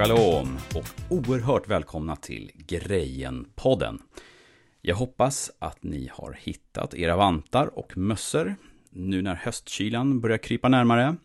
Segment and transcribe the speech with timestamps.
[0.00, 4.02] shalom och oerhört välkomna till Grejen-podden.
[4.80, 8.56] Jag hoppas att ni har hittat era vantar och mössor
[8.90, 11.16] nu när höstkylan börjar krypa närmare.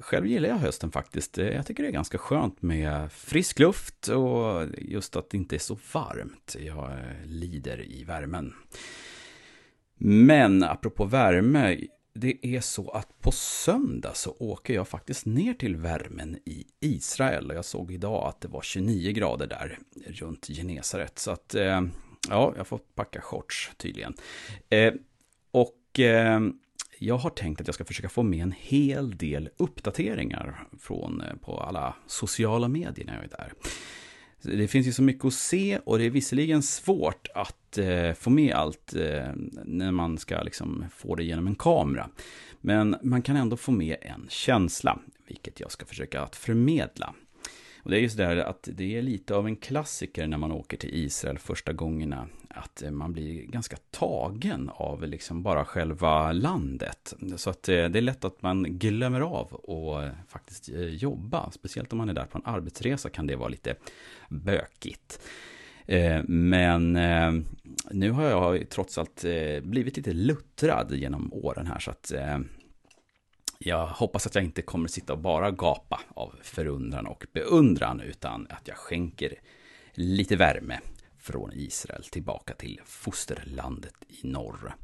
[0.00, 1.36] Själv gillar jag hösten faktiskt.
[1.36, 5.58] Jag tycker det är ganska skönt med frisk luft och just att det inte är
[5.58, 6.56] så varmt.
[6.60, 6.90] Jag
[7.24, 8.54] lider i värmen.
[10.02, 11.78] Men apropå värme,
[12.12, 17.50] det är så att på söndag så åker jag faktiskt ner till värmen i Israel.
[17.50, 21.18] Och jag såg idag att det var 29 grader där runt Genesaret.
[21.18, 21.82] Så att, eh,
[22.28, 24.14] ja, jag får packa shorts tydligen.
[24.68, 24.92] Eh,
[25.50, 26.40] och eh,
[26.98, 31.34] jag har tänkt att jag ska försöka få med en hel del uppdateringar från, eh,
[31.36, 33.52] på alla sociala medier när jag är där.
[34.42, 38.30] Det finns ju så mycket att se och det är visserligen svårt att eh, få
[38.30, 39.28] med allt eh,
[39.64, 42.10] när man ska liksom få det genom en kamera.
[42.60, 47.14] Men man kan ändå få med en känsla, vilket jag ska försöka att förmedla.
[47.82, 50.76] Och det är ju sådär att det är lite av en klassiker när man åker
[50.76, 52.28] till Israel första gångerna.
[52.48, 57.14] Att eh, man blir ganska tagen av liksom bara själva landet.
[57.36, 61.50] Så att eh, det är lätt att man glömmer av och eh, faktiskt jobba.
[61.50, 63.74] Speciellt om man är där på en arbetsresa kan det vara lite
[64.28, 65.20] bökigt.
[66.26, 66.92] Men
[67.90, 69.24] nu har jag trots allt
[69.62, 71.78] blivit lite luttrad genom åren här.
[71.78, 72.12] Så att
[73.64, 78.46] jag hoppas att jag inte kommer sitta och bara gapa av förundran och beundran, utan
[78.50, 79.34] att jag skänker
[79.92, 80.80] lite värme
[81.18, 84.74] från Israel tillbaka till fosterlandet i norr.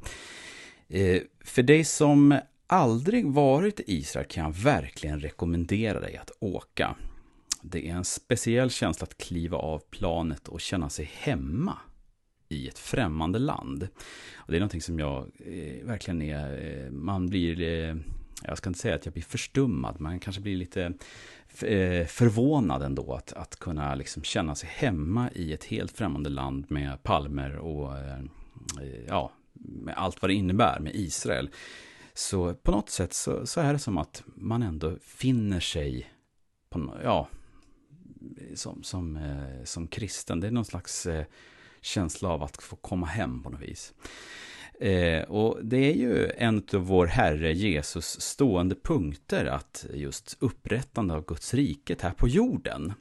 [0.87, 6.95] Eh, för dig som aldrig varit i Israel kan jag verkligen rekommendera dig att åka.
[7.61, 11.77] Det är en speciell känsla att kliva av planet och känna sig hemma
[12.49, 13.87] i ett främmande land.
[14.35, 17.95] Och det är någonting som jag eh, verkligen är, eh, man blir eh,
[18.43, 20.83] jag ska inte säga att jag blir förstummad, men kanske blir lite
[21.61, 26.65] eh, förvånad ändå att, att kunna liksom känna sig hemma i ett helt främmande land
[26.71, 28.19] med palmer och eh,
[28.81, 31.49] eh, ja, med allt vad det innebär med Israel.
[32.13, 36.11] Så på något sätt så, så är det som att man ändå finner sig
[36.69, 37.27] på, ja,
[38.55, 39.19] som, som,
[39.63, 40.39] som kristen.
[40.39, 41.07] Det är någon slags
[41.81, 43.93] känsla av att få komma hem på något vis.
[44.79, 51.13] Eh, och det är ju en av vår Herre Jesus stående punkter att just upprättande
[51.13, 52.93] av Guds riket här på jorden.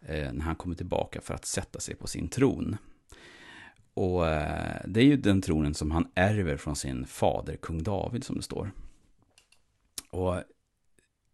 [0.00, 2.76] Eh, när han kommer tillbaka för att sätta sig på sin tron.
[3.94, 8.24] Och eh, det är ju den tronen som han ärver från sin fader kung David
[8.24, 8.72] som det står.
[10.10, 10.42] Och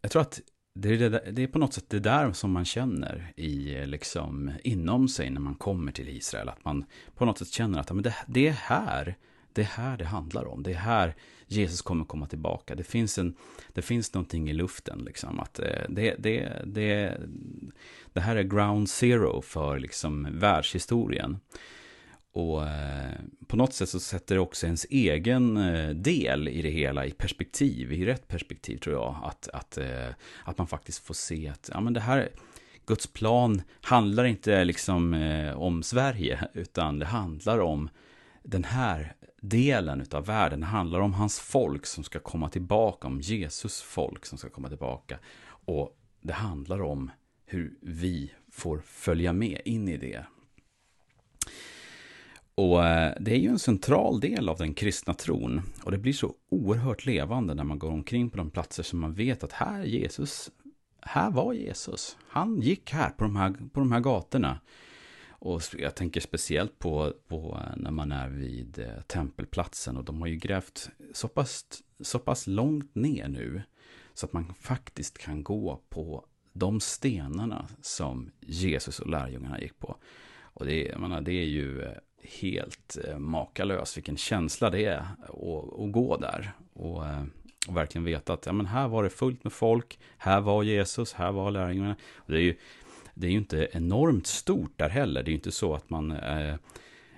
[0.01, 0.41] jag tror att
[0.75, 4.53] det är, det, det är på något sätt det där som man känner i, liksom,
[4.65, 6.49] inom sig när man kommer till Israel.
[6.49, 6.85] Att man
[7.15, 9.17] på något sätt känner att men det, det är här
[9.57, 10.63] det är här det handlar om.
[10.63, 11.15] Det är här
[11.47, 12.75] Jesus kommer komma tillbaka.
[12.75, 13.37] Det finns, en,
[13.73, 14.99] det finns någonting i luften.
[15.07, 17.21] Liksom, att eh, det, det, det,
[18.13, 21.39] det här är ground zero för liksom, världshistorien.
[22.33, 23.13] Och eh,
[23.47, 27.11] på något sätt så sätter det också ens egen eh, del i det hela i
[27.11, 29.17] perspektiv, i rätt perspektiv tror jag.
[29.25, 30.09] Att, att, eh,
[30.45, 32.29] att man faktiskt får se att ja, men det här,
[32.87, 37.89] Guds plan handlar inte liksom eh, om Sverige, utan det handlar om
[38.47, 43.83] den här delen av världen handlar om hans folk som ska komma tillbaka, om Jesus
[43.83, 45.19] folk som ska komma tillbaka.
[45.49, 47.11] Och det handlar om
[47.45, 50.27] hur vi får följa med in i det.
[52.55, 55.63] Och eh, det är ju en central del av den kristna tron.
[55.83, 59.15] Och det blir så oerhört levande när man går omkring på de platser som man
[59.15, 60.51] vet att här Jesus,
[61.01, 62.17] här var Jesus.
[62.29, 64.61] Han gick här på de här, på de här gatorna.
[65.39, 70.21] Och jag tänker speciellt på, på eh, när man är vid eh, tempelplatsen och de
[70.21, 71.65] har ju grävt så pass,
[72.01, 73.63] så pass långt ner nu
[74.15, 79.97] så att man faktiskt kan gå på de stenarna som Jesus och lärjungarna gick på.
[80.41, 81.93] Och det, jag menar, det är ju eh,
[82.23, 86.53] helt makalöst vilken känsla det är att, att gå där.
[86.73, 87.05] Och,
[87.69, 91.13] och verkligen veta att ja, men här var det fullt med folk, här var Jesus,
[91.13, 91.97] här var lärjungarna.
[92.17, 92.57] Och det är ju
[93.17, 95.23] det är ju inte enormt stort där heller.
[95.23, 96.11] Det är ju inte så att man...
[96.11, 96.55] Eh,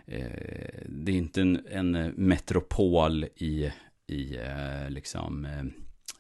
[0.07, 3.73] eh, det är inte en, en metropol i,
[4.07, 5.65] i eh, liksom eh,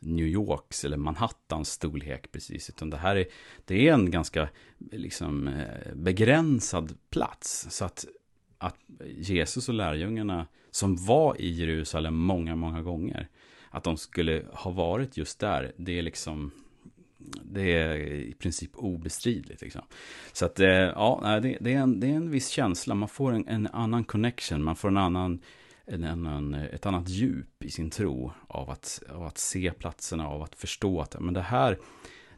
[0.00, 2.68] New Yorks eller Manhattans storlek precis.
[2.68, 3.26] Utan det här är,
[3.64, 4.48] det är en ganska
[4.78, 7.66] liksom, eh, begränsad plats.
[7.70, 8.06] Så att,
[8.58, 8.76] att
[9.06, 13.28] Jesus och lärjungarna som var i Jerusalem många, många gånger.
[13.70, 16.52] Att de skulle ha varit just där, det är liksom
[17.58, 19.60] det är i princip obestridligt.
[19.62, 19.82] Liksom.
[20.32, 22.94] Så att, eh, ja, det, det, är en, det är en viss känsla.
[22.94, 25.40] Man får en, en annan connection, man får en annan,
[25.86, 30.42] en annan, ett annat djup i sin tro av att, av att se platserna, av
[30.42, 31.78] att förstå att men det, här,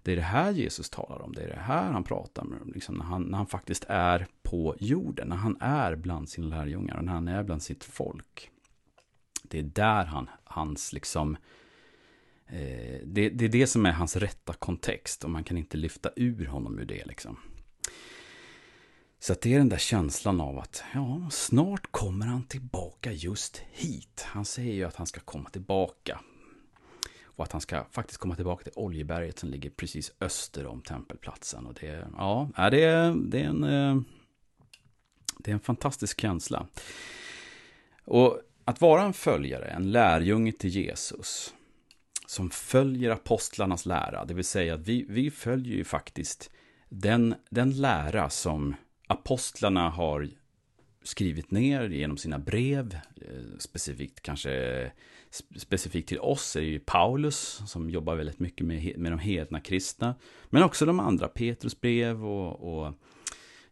[0.03, 1.33] det är det här Jesus talar om.
[1.33, 2.73] Det är det här han pratar om.
[2.75, 5.29] Liksom när, han, när han faktiskt är på jorden.
[5.29, 7.03] När han är bland sina lärjungar.
[7.03, 8.51] När han är bland sitt folk.
[9.43, 11.37] Det är där han, hans liksom...
[12.53, 15.25] Eh, det, det, är det som är hans rätta kontext.
[15.25, 17.37] Och man kan inte lyfta ur honom ur det liksom.
[19.19, 23.63] Så att det är den där känslan av att ja, snart kommer han tillbaka just
[23.73, 24.25] hit.
[24.27, 26.21] Han säger ju att han ska komma tillbaka.
[27.23, 31.67] Och att han ska faktiskt komma tillbaka till Oljeberget som ligger precis öster om tempelplatsen.
[31.67, 34.03] Och det, ja, det, är, det, är en, eh,
[35.39, 36.67] det är en fantastisk känsla.
[38.05, 41.55] Och att vara en följare, en lärjunge till Jesus,
[42.31, 46.51] som följer apostlarnas lära, det vill säga att vi, vi följer ju faktiskt
[46.89, 48.75] den, den lära som
[49.07, 50.29] apostlarna har
[51.03, 54.93] skrivit ner genom sina brev, eh, specifikt kanske
[55.57, 59.61] specifikt till oss är det ju Paulus som jobbar väldigt mycket med, med de hedna
[59.61, 60.15] kristna.
[60.51, 62.95] Men också de andra, Petrus brev och, och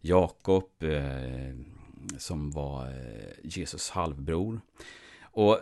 [0.01, 1.57] Jakob eh,
[2.19, 4.61] som var eh, Jesus halvbror.
[5.21, 5.61] Och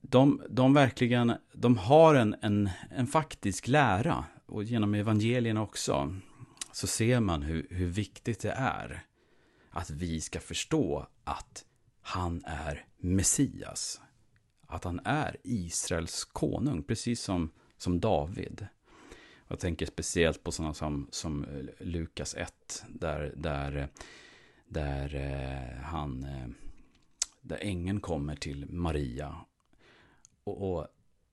[0.00, 6.14] de, de verkligen, de har en, en, en faktisk lära och genom evangelierna också
[6.72, 9.04] så ser man hur, hur viktigt det är
[9.70, 11.64] att vi ska förstå att
[12.00, 14.00] han är Messias.
[14.66, 18.66] Att han är Israels konung, precis som, som David.
[19.48, 21.46] Jag tänker speciellt på sådana som, som
[21.78, 23.88] Lukas 1, där, där,
[24.68, 26.48] där eh, han, eh,
[27.40, 29.36] där ängeln kommer till Maria
[30.46, 30.86] och, och,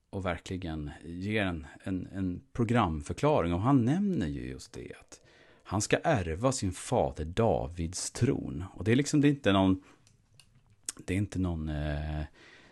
[0.09, 3.53] och verkligen ger en, en, en programförklaring.
[3.53, 5.21] Och han nämner ju just det, att
[5.63, 8.63] han ska ärva sin fader Davids tron.
[8.73, 9.83] Och det är liksom, det är inte någon,
[11.05, 12.21] det är inte någon eh,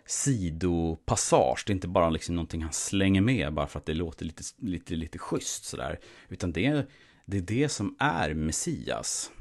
[0.06, 1.64] sidopassage.
[1.66, 4.44] Det är inte bara liksom någonting han slänger med bara för att det låter lite,
[4.58, 6.00] lite, lite schysst sådär.
[6.30, 6.88] Utan det är,
[7.26, 9.32] det är det som är Messias.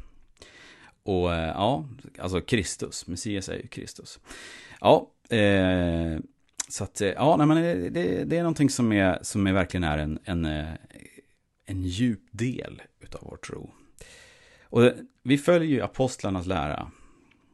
[1.02, 1.88] Och eh, ja,
[2.18, 3.06] alltså Kristus.
[3.06, 4.18] Messias är ju Kristus.
[4.80, 6.18] Ja, eh,
[6.70, 7.56] så att, eh, ja, nej, men
[7.92, 10.72] det, det, är någonting som, är, som är verkligen är en, en, eh,
[11.64, 13.70] en djup del utav vår tro.
[14.62, 16.90] Och vi följer ju apostlarnas lära.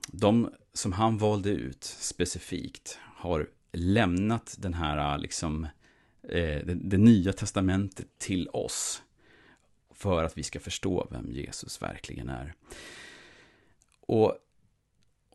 [0.08, 5.66] De som han valde ut specifikt har lämnat den här, eh, liksom,
[6.22, 9.02] det, det nya testamentet till oss.
[9.94, 12.54] För att vi ska förstå vem Jesus verkligen är.
[14.00, 14.38] Och,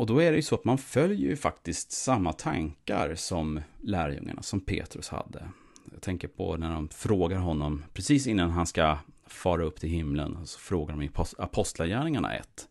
[0.02, 4.42] och då är det ju så att man följer ju faktiskt samma tankar som lärjungarna,
[4.42, 5.50] som Petrus hade.
[5.92, 10.48] Jag tänker på när de frågar honom, precis innan han ska fara upp till himlen,
[10.48, 12.68] så frågar de i Apostlagärningarna 1.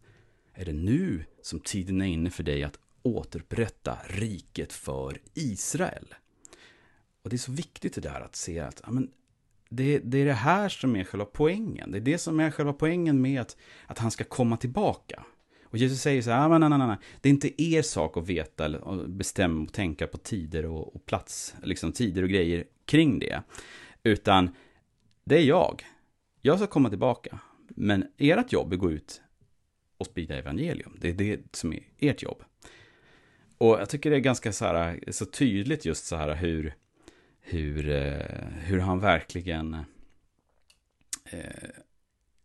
[0.55, 6.15] Är det nu som tiden är inne för dig att återupprätta riket för Israel?
[7.25, 9.11] Och det är så viktigt det där att se att ja, men
[9.69, 11.91] det, det, är det här som är själva poängen.
[11.91, 13.57] Det är det som är själva poängen med att,
[13.87, 15.25] att han ska komma tillbaka.
[15.71, 18.29] Och Jesus säger så här, ah, nej, nej, nej, det är inte er sak att
[18.29, 23.19] veta eller bestämma och tänka på tider och, och plats, liksom tider och grejer kring
[23.19, 23.43] det.
[24.03, 24.51] Utan
[25.25, 25.83] det är jag.
[26.41, 27.39] Jag ska komma tillbaka.
[27.69, 29.23] Men ert jobb är att gå ut
[29.97, 30.97] och sprida evangelium.
[31.01, 32.45] Det är det som är ert jobb.
[33.59, 36.75] Och jag tycker det är ganska så, här, så tydligt just så här hur,
[37.41, 39.75] hur, eh, hur han verkligen
[41.25, 41.71] eh,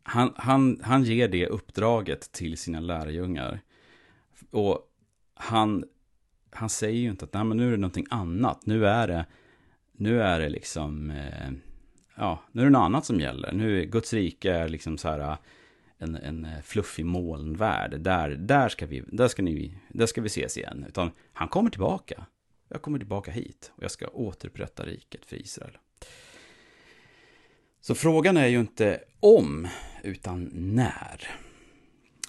[0.08, 3.60] han, han, han ger det uppdraget till sina lärjungar.
[4.52, 4.80] Och
[5.34, 5.86] han,
[6.52, 8.66] han säger ju inte att Nej, men nu är det någonting annat.
[8.66, 9.26] Nu är det,
[9.92, 11.52] nu är det liksom, eh,
[12.16, 13.52] ja, nu är det något annat som gäller.
[13.52, 15.38] Nu är Guds rike är liksom så här eh,
[15.98, 18.00] en, en eh, fluffig molnvärld.
[18.00, 20.86] Där, där, ska vi, där, ska ni, där ska vi ses igen.
[20.88, 22.26] Utan han kommer tillbaka.
[22.70, 25.78] Jag kommer tillbaka hit och jag ska återupprätta riket för Israel.
[27.82, 29.68] Så frågan är ju inte om,
[30.06, 31.28] utan när.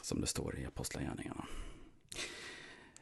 [0.02, 1.44] Som det står i Apostlagärningarna.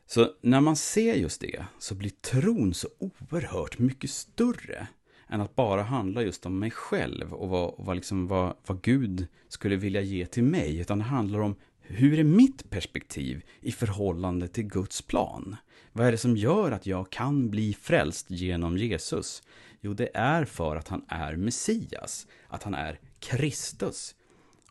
[0.06, 4.86] Så när man ser just det så blir tron så oerhört mycket större
[5.28, 9.26] än att bara handla just om mig själv och vad, vad, liksom, vad, vad Gud
[9.48, 10.78] skulle vilja ge till mig.
[10.78, 15.56] Utan det handlar om hur är mitt perspektiv i förhållande till Guds plan?
[15.92, 19.42] Vad är det som gör att jag kan bli frälst genom Jesus?
[19.80, 24.14] Jo, det är för att han är Messias, att han är Kristus.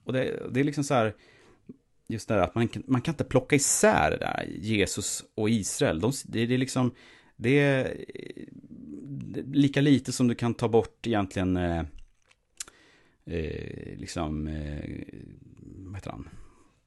[0.03, 1.13] Och det, det är liksom så här,
[2.07, 6.00] just det här att man, man kan inte plocka isär det där, Jesus och Israel.
[6.00, 6.91] De, det, det är liksom,
[7.36, 8.43] det är eh,
[9.51, 11.83] lika lite som du kan ta bort egentligen, eh,
[13.25, 15.03] eh, liksom, eh,
[15.86, 16.29] vad heter han?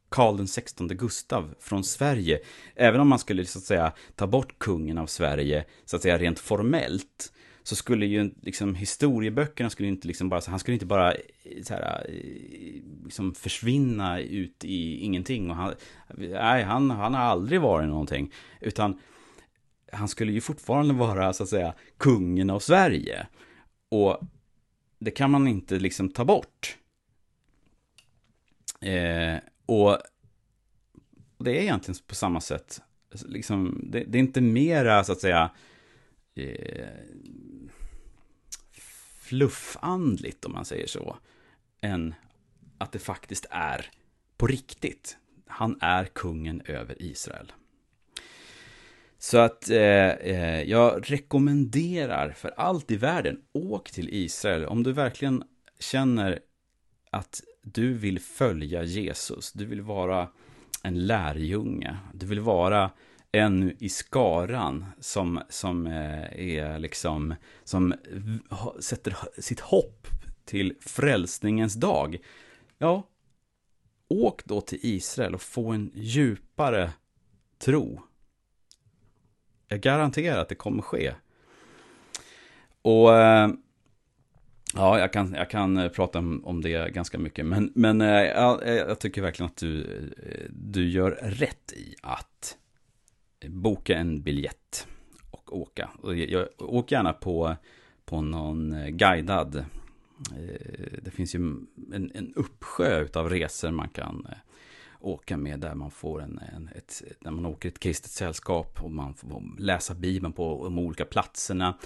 [0.08, 2.40] Karl den 16 Gustav från Sverige.
[2.74, 6.18] Även om man skulle så att säga ta bort kungen av Sverige, så att säga
[6.18, 7.32] rent formellt,
[7.66, 11.74] så skulle ju liksom historieböckerna skulle inte liksom bara, han skulle inte bara eh, så
[11.74, 15.50] här, eh, liksom försvinna ut i ingenting.
[15.50, 15.74] Och han,
[16.16, 18.32] nej, han, han har aldrig varit någonting.
[18.60, 19.00] Utan
[19.92, 23.26] han skulle ju fortfarande vara, så att säga, kungen av Sverige.
[23.88, 24.20] Och
[24.98, 26.76] det kan man inte liksom ta bort.
[28.80, 29.98] Eh, och
[31.38, 32.80] det är egentligen på samma sätt.
[33.26, 35.50] Liksom, det, det är inte mera, så att säga,
[36.36, 36.88] eh,
[39.20, 41.16] fluffandligt, om man säger så,
[41.80, 42.14] än
[42.78, 43.90] att det faktiskt är
[44.36, 45.16] på riktigt.
[45.46, 47.52] Han är kungen över Israel.
[49.18, 54.64] Så att eh, eh, jag rekommenderar för allt i världen, åk till Israel.
[54.64, 55.44] Om du verkligen
[55.80, 56.40] känner
[57.10, 60.28] att du vill följa Jesus, du vill vara
[60.82, 62.90] en lärjunge, du vill vara
[63.32, 67.94] en i skaran som, som eh, är liksom, som
[68.80, 70.06] sätter sitt hopp
[70.44, 72.18] till frälsningens dag.
[72.78, 73.02] Ja,
[74.08, 76.92] åk då till Israel och få en djupare
[77.58, 78.00] tro
[79.68, 81.14] jag garanterar att det kommer ske.
[82.82, 83.50] Och eh,
[84.74, 87.46] ja, jag kan, jag kan eh, prata om, det ganska mycket.
[87.46, 89.84] Men, men jag, jag tycker verkligen att du,
[90.50, 92.56] du gör rätt i att
[93.48, 94.86] boka en biljett
[95.30, 95.90] och åka.
[96.02, 97.56] Och jag, åk gärna på,
[98.04, 99.56] på någon eh, guidad.
[99.56, 104.36] Eh, det finns ju en, en uppsjö av resor man kan eh,
[105.00, 108.90] åka med där man får en, en ett, när man åker ett kristet sällskap och
[108.90, 111.78] man får läsa Bibeln på de olika platserna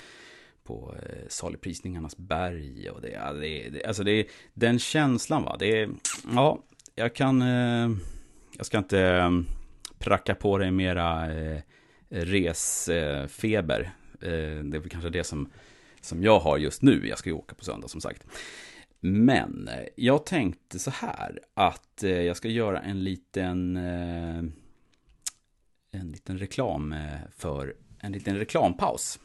[0.64, 5.82] på eh, saligprisningarnas berg och det, det, det, alltså det är den känslan va, det
[5.82, 5.90] är,
[6.34, 6.62] ja,
[6.94, 7.90] jag kan, eh,
[8.56, 9.30] jag ska inte eh,
[10.00, 11.60] pracka på dig mera eh,
[12.08, 13.80] resfeber,
[14.20, 15.50] eh, det är väl kanske det som,
[16.00, 18.26] som jag har just nu, jag ska ju åka på söndag som sagt.
[19.00, 24.42] Men eh, jag tänkte så här att eh, jag ska göra en liten eh,
[25.90, 29.20] en liten reklam eh, för en liten reklampaus.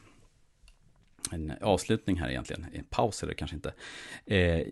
[1.32, 2.66] En avslutning här egentligen.
[2.72, 3.74] En paus eller kanske inte.
[4.26, 4.66] Eh,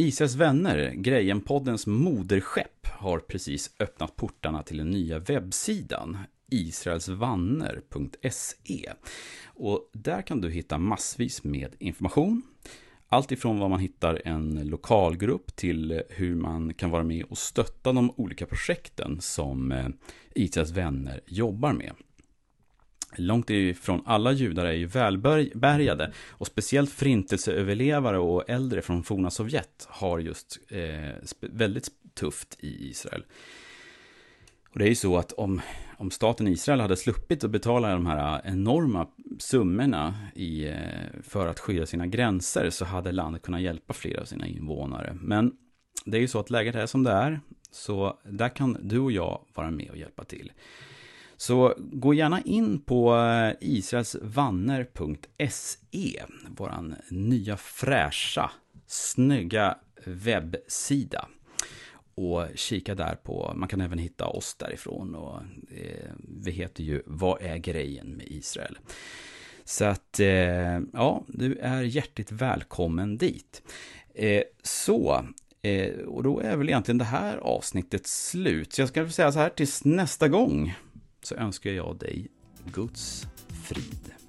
[0.00, 6.18] Israels vänner, Grejen-poddens moderskepp, har precis öppnat portarna till den nya webbsidan
[6.50, 8.92] israelsvanner.se.
[9.46, 12.42] Och där kan du hitta massvis med information
[13.12, 17.92] allt ifrån var man hittar en lokalgrupp till hur man kan vara med och stötta
[17.92, 19.88] de olika projekten som eh,
[20.34, 21.92] Israels vänner jobbar med.
[23.16, 29.86] Långt ifrån alla judar är ju välbärgade och speciellt förintelseöverlevare och äldre från forna Sovjet
[29.88, 33.24] har just eh, väldigt tufft i Israel.
[34.72, 35.60] Och det är ju så att om,
[35.96, 39.06] om staten Israel hade sluppit att betala de här eh, enorma
[39.38, 40.76] summorna i, eh,
[41.22, 45.18] för att skydda sina gränser så hade landet kunnat hjälpa flera av sina invånare.
[45.20, 45.52] Men
[46.04, 47.40] det är ju så att läget är som det är.
[47.70, 50.52] Så där kan du och jag vara med och hjälpa till.
[51.40, 56.22] Så gå gärna in på eh, israelsvanner.se,
[56.56, 58.50] våran nya fräscha,
[58.86, 61.28] snygga webbsida
[62.14, 66.10] och kika där på, man kan även hitta oss därifrån och eh,
[66.42, 68.78] vi heter ju Vad är grejen med Israel?
[69.64, 73.62] Så att, eh, ja, du är hjärtligt välkommen dit.
[74.14, 75.24] Eh, så,
[75.62, 78.72] eh, och då är väl egentligen det här avsnittet slut.
[78.72, 80.74] Så jag ska säga så här, tills nästa gång
[81.22, 82.28] så önskar jag dig
[82.64, 83.26] Guds
[83.64, 84.19] frid.